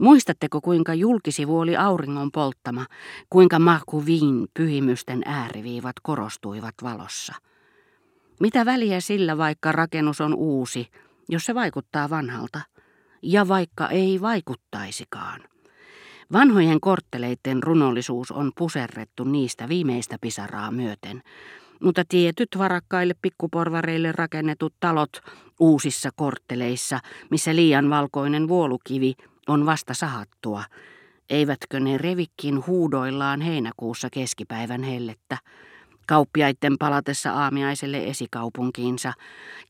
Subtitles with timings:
[0.00, 2.86] Muistatteko, kuinka julkisivu oli auringon polttama,
[3.30, 7.34] kuinka Markuvin pyhimysten ääriviivat korostuivat valossa?
[8.40, 10.86] Mitä väliä sillä, vaikka rakennus on uusi,
[11.28, 12.60] jos se vaikuttaa vanhalta?
[13.22, 15.40] Ja vaikka ei vaikuttaisikaan.
[16.32, 21.22] Vanhojen kortteleiden runollisuus on puserrettu niistä viimeistä pisaraa myöten,
[21.82, 25.20] mutta tietyt varakkaille pikkuporvareille rakennetut talot
[25.60, 26.98] uusissa kortteleissa,
[27.30, 29.14] missä liian valkoinen vuolukivi
[29.48, 30.64] on vasta sahattua,
[31.30, 35.38] eivätkö ne revikkin huudoillaan heinäkuussa keskipäivän hellettä,
[36.06, 39.12] kauppiaitten palatessa aamiaiselle esikaupunkiinsa,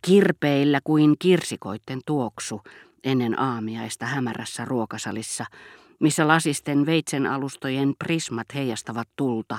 [0.03, 2.61] kirpeillä kuin kirsikoitten tuoksu
[3.05, 5.45] ennen aamiaista hämärässä ruokasalissa,
[6.01, 9.59] missä lasisten veitsen alustojen prismat heijastavat tulta,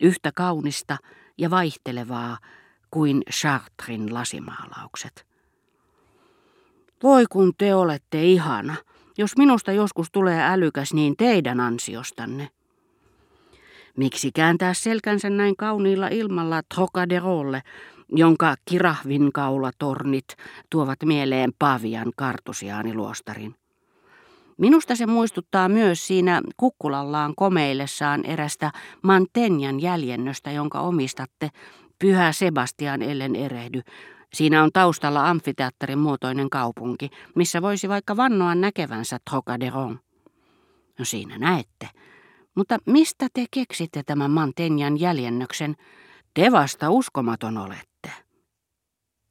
[0.00, 0.96] yhtä kaunista
[1.38, 2.38] ja vaihtelevaa
[2.90, 5.26] kuin Chartrin lasimaalaukset.
[7.02, 8.74] Voi kun te olette ihana,
[9.18, 12.48] jos minusta joskus tulee älykäs, niin teidän ansiostanne.
[13.96, 17.62] Miksi kääntää selkänsä näin kauniilla ilmalla Trocaderolle,
[18.08, 20.36] jonka kirahvin kaulatornit
[20.70, 23.54] tuovat mieleen Pavian kartusiaaniluostarin?
[24.58, 28.70] Minusta se muistuttaa myös siinä kukkulallaan komeillessaan erästä
[29.02, 31.50] Mantenjan jäljennöstä, jonka omistatte,
[31.98, 33.80] Pyhä Sebastian ellen erehdy.
[34.34, 40.00] Siinä on taustalla amfiteatterin muotoinen kaupunki, missä voisi vaikka vannoa näkevänsä Trocaderon.
[40.98, 41.88] No siinä näette.
[42.54, 45.74] Mutta mistä te keksitte tämän Mantenjan jäljennöksen?
[46.34, 48.10] Te vasta uskomaton olette.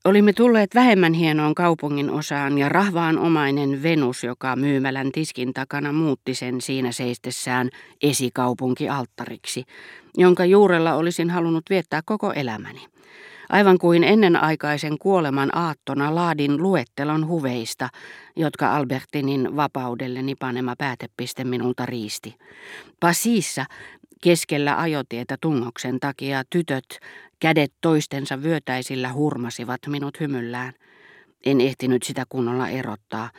[0.05, 6.35] Olimme tulleet vähemmän hienoon kaupungin osaan ja rahvaan omainen Venus, joka myymälän tiskin takana muutti
[6.35, 7.69] sen siinä seistessään
[8.01, 9.63] esikaupunkialttariksi,
[10.17, 12.81] jonka juurella olisin halunnut viettää koko elämäni.
[13.53, 17.89] Aivan kuin ennenaikaisen kuoleman aattona laadin luettelon huveista,
[18.35, 22.35] jotka Albertinin vapaudelleni panema päätepiste minulta riisti.
[22.99, 23.65] Pasiissa
[24.21, 26.85] Keskellä ajotietä tungoksen takia tytöt,
[27.39, 30.73] kädet toistensa vyötäisillä hurmasivat minut hymyllään.
[31.45, 33.29] En ehtinyt sitä kunnolla erottaa,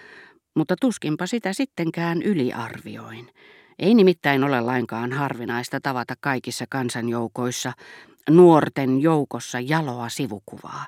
[0.55, 3.31] mutta tuskinpa sitä sittenkään yliarvioin.
[3.79, 7.73] Ei nimittäin ole lainkaan harvinaista tavata kaikissa kansanjoukoissa,
[8.31, 10.87] nuorten joukossa jaloa sivukuvaa.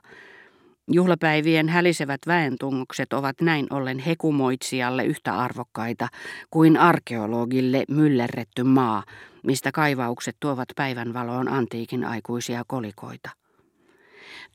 [0.93, 6.09] Juhlapäivien hälisevät väentungokset ovat näin ollen hekumoitsijalle yhtä arvokkaita
[6.51, 9.03] kuin arkeologille myllerretty maa,
[9.43, 13.31] mistä kaivaukset tuovat päivänvaloon antiikin aikuisia kolikoita.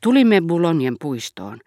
[0.04, 1.60] Tulimme Boulognen puistoon.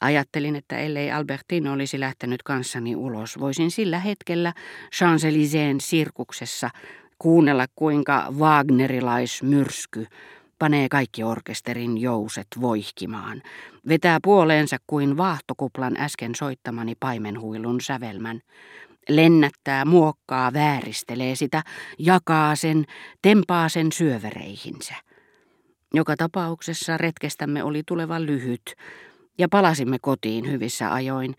[0.00, 4.52] Ajattelin, että ellei Albertino olisi lähtenyt kanssani ulos, voisin sillä hetkellä
[4.94, 6.70] Champs-Élysées sirkuksessa
[7.18, 10.06] kuunnella kuinka Wagnerilaismyrsky
[10.58, 13.42] panee kaikki orkesterin jouset voihkimaan,
[13.88, 18.40] vetää puoleensa kuin vaahtokuplan äsken soittamani paimenhuilun sävelmän,
[19.08, 21.62] lennättää, muokkaa, vääristelee sitä,
[21.98, 22.84] jakaa sen,
[23.22, 24.94] tempaa sen syövereihinsä.
[25.94, 28.74] Joka tapauksessa retkestämme oli tuleva lyhyt,
[29.38, 31.34] ja palasimme kotiin hyvissä ajoin,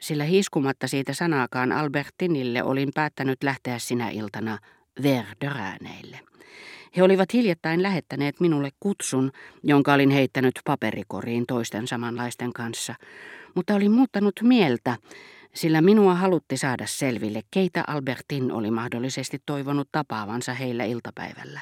[0.00, 4.58] sillä hiskumatta siitä sanaakaan Albertinille olin päättänyt lähteä sinä iltana
[5.02, 6.20] Verdörääneille.
[6.96, 12.94] He olivat hiljattain lähettäneet minulle kutsun, jonka olin heittänyt paperikoriin toisten samanlaisten kanssa,
[13.54, 14.96] mutta olin muuttanut mieltä,
[15.54, 21.60] sillä minua halutti saada selville, keitä Albertin oli mahdollisesti toivonut tapaavansa heillä iltapäivällä.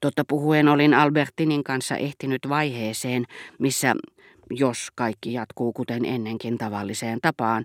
[0.00, 3.24] Totta puhuen olin Albertinin kanssa ehtinyt vaiheeseen,
[3.58, 3.94] missä,
[4.50, 7.64] jos kaikki jatkuu kuten ennenkin tavalliseen tapaan,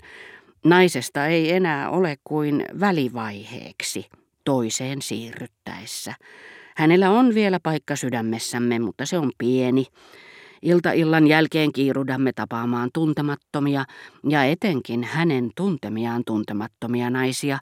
[0.65, 4.09] naisesta ei enää ole kuin välivaiheeksi
[4.43, 6.13] toiseen siirryttäessä.
[6.75, 9.85] Hänellä on vielä paikka sydämessämme, mutta se on pieni.
[10.61, 13.85] Ilta-illan jälkeen kiirudamme tapaamaan tuntemattomia
[14.29, 17.59] ja etenkin hänen tuntemiaan tuntemattomia naisia,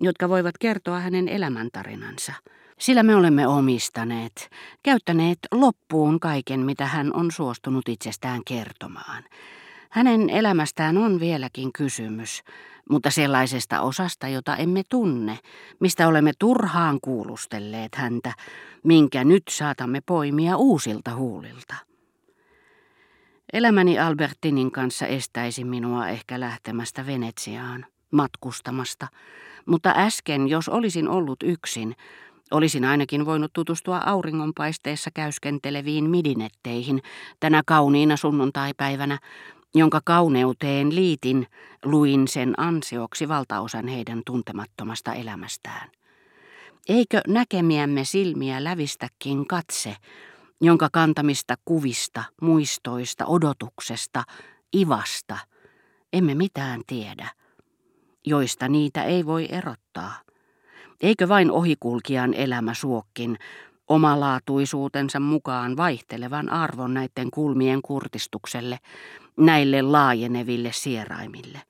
[0.00, 2.32] jotka voivat kertoa hänen elämäntarinansa.
[2.80, 4.50] Sillä me olemme omistaneet,
[4.82, 9.24] käyttäneet loppuun kaiken, mitä hän on suostunut itsestään kertomaan.
[9.90, 12.42] Hänen elämästään on vieläkin kysymys,
[12.90, 15.38] mutta sellaisesta osasta, jota emme tunne,
[15.80, 18.32] mistä olemme turhaan kuulustelleet häntä,
[18.84, 21.74] minkä nyt saatamme poimia uusilta huulilta.
[23.52, 29.06] Elämäni Albertinin kanssa estäisi minua ehkä lähtemästä Venetsiaan, matkustamasta,
[29.66, 31.96] mutta äsken, jos olisin ollut yksin,
[32.50, 37.02] olisin ainakin voinut tutustua auringonpaisteessa käyskenteleviin midinetteihin
[37.40, 39.18] tänä kauniina sunnuntaipäivänä,
[39.74, 41.46] jonka kauneuteen liitin,
[41.84, 45.90] luin sen ansioksi valtaosan heidän tuntemattomasta elämästään.
[46.88, 49.96] Eikö näkemiämme silmiä lävistäkin katse,
[50.60, 54.24] jonka kantamista kuvista, muistoista, odotuksesta,
[54.76, 55.38] ivasta
[56.12, 57.30] emme mitään tiedä.
[58.26, 60.29] joista niitä ei voi erottaa.
[61.00, 63.36] Eikö vain ohikulkijan elämä suokkin
[63.88, 68.78] omalaatuisuutensa mukaan vaihtelevan arvon näiden kulmien kurtistukselle,
[69.36, 71.62] näille laajeneville sieraimille.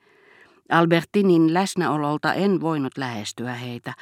[0.70, 3.94] Albertinin läsnäololta en voinut lähestyä heitä,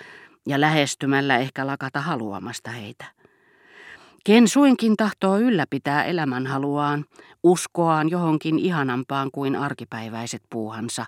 [0.46, 3.04] ja lähestymällä ehkä lakata haluamasta heitä.
[4.24, 7.04] Ken suinkin tahtoo ylläpitää elämänhaluaan,
[7.42, 11.04] uskoaan johonkin ihanampaan kuin arkipäiväiset puuhansa,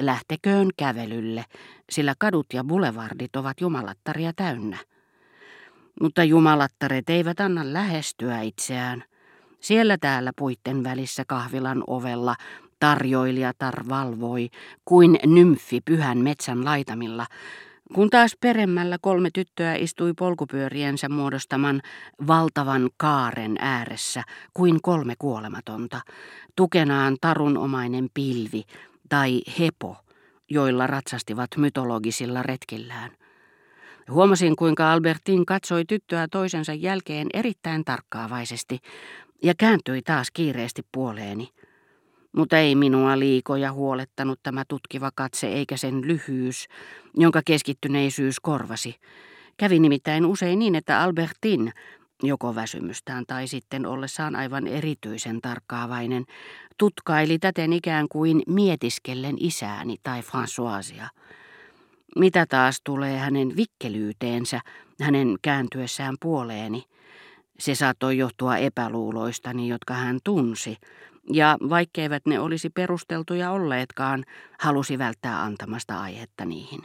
[0.00, 1.44] lähteköön kävelylle,
[1.90, 4.78] sillä kadut ja bulevardit ovat jumalattaria täynnä.
[6.00, 9.04] Mutta jumalattaret eivät anna lähestyä itseään.
[9.60, 12.36] Siellä täällä puitten välissä kahvilan ovella
[12.80, 14.48] tarjoilijatar valvoi,
[14.84, 17.26] kuin nymfi pyhän metsän laitamilla,
[17.94, 21.82] kun taas peremmällä kolme tyttöä istui polkupyöriensä muodostaman
[22.26, 24.22] valtavan kaaren ääressä
[24.54, 26.00] kuin kolme kuolematonta,
[26.56, 28.62] tukenaan tarunomainen pilvi
[29.14, 29.96] tai hepo,
[30.50, 33.10] joilla ratsastivat mytologisilla retkillään.
[34.10, 38.78] Huomasin, kuinka Albertin katsoi tyttöä toisensa jälkeen erittäin tarkkaavaisesti
[39.42, 41.48] ja kääntyi taas kiireesti puoleeni.
[42.36, 46.68] Mutta ei minua liikoja huolettanut tämä tutkiva katse eikä sen lyhyys,
[47.16, 48.96] jonka keskittyneisyys korvasi.
[49.56, 51.72] Kävi nimittäin usein niin, että Albertin,
[52.26, 56.24] joko väsymystään tai sitten ollessaan aivan erityisen tarkkaavainen,
[56.78, 61.08] tutkaili täten ikään kuin mietiskellen isääni tai Françoisia.
[62.16, 64.60] Mitä taas tulee hänen vikkelyyteensä,
[65.00, 66.84] hänen kääntyessään puoleeni,
[67.58, 70.76] se saattoi johtua epäluuloistani, jotka hän tunsi,
[71.32, 74.24] ja vaikkeivät ne olisi perusteltuja olleetkaan,
[74.60, 76.82] halusi välttää antamasta aihetta niihin.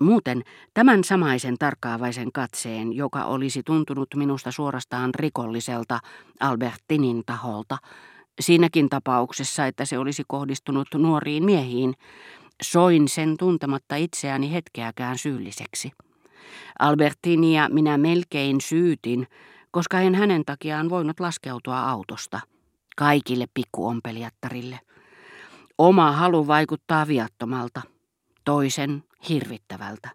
[0.00, 0.42] Muuten
[0.74, 6.00] tämän samaisen tarkkaavaisen katseen, joka olisi tuntunut minusta suorastaan rikolliselta
[6.40, 7.78] Albertinin taholta,
[8.40, 11.94] siinäkin tapauksessa, että se olisi kohdistunut nuoriin miehiin,
[12.62, 15.92] soin sen tuntematta itseäni hetkeäkään syylliseksi.
[16.78, 19.26] Albertinia minä melkein syytin,
[19.70, 22.40] koska en hänen takiaan voinut laskeutua autosta–
[22.96, 24.80] kaikille pikkuompelijattarille.
[25.78, 27.82] Oma halu vaikuttaa viattomalta,
[28.44, 30.08] toisen hirvittävältä.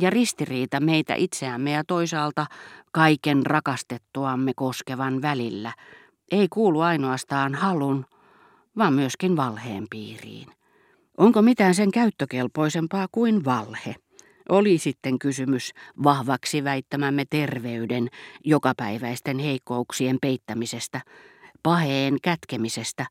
[0.00, 2.46] Ja ristiriita meitä itseämme ja toisaalta
[2.92, 5.72] kaiken rakastettuamme koskevan välillä
[6.30, 8.06] ei kuulu ainoastaan halun,
[8.78, 10.48] vaan myöskin valheen piiriin.
[11.18, 13.94] Onko mitään sen käyttökelpoisempaa kuin valhe?
[14.48, 15.72] Oli sitten kysymys
[16.02, 18.08] vahvaksi väittämämme terveyden,
[18.44, 21.00] jokapäiväisten heikkouksien peittämisestä–
[21.62, 23.06] paheen kätkemisestä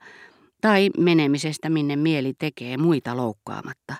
[0.61, 3.95] tai menemisestä minne mieli tekee muita loukkaamatta.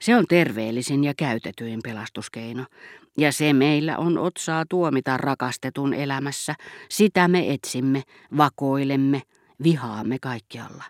[0.00, 2.64] Se on terveellisin ja käytetyin pelastuskeino,
[3.18, 6.54] ja se meillä on otsaa tuomita rakastetun elämässä.
[6.88, 8.02] Sitä me etsimme,
[8.36, 9.22] vakoilemme,
[9.62, 10.84] vihaamme kaikkialla.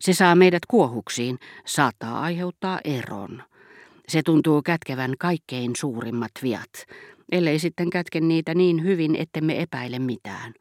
[0.00, 3.42] Se saa meidät kuohuksiin, saattaa aiheuttaa eron.
[4.08, 6.70] Se tuntuu kätkevän kaikkein suurimmat viat,
[7.32, 10.54] ellei sitten kätke niitä niin hyvin, ettemme epäile mitään.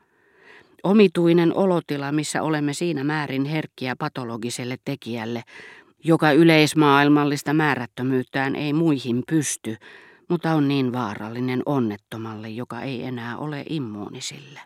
[0.83, 5.43] Omituinen olotila, missä olemme siinä määrin herkkiä patologiselle tekijälle,
[6.03, 9.77] joka yleismaailmallista määrättömyyttään ei muihin pysty,
[10.29, 14.59] mutta on niin vaarallinen onnettomalle, joka ei enää ole immuunisille.